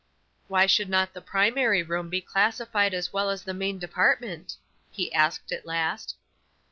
[0.47, 4.57] "Why should not the primary room be classified as well as the main department?"
[4.89, 6.15] he asked, at last.